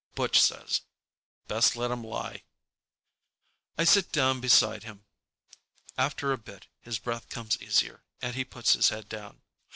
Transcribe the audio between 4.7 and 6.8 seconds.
him. After a bit